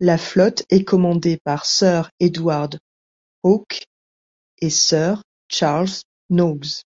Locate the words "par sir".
1.36-2.08